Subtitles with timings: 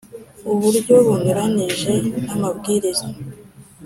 [0.51, 1.91] uburyo bunyuranije
[2.25, 3.05] n amabwiriza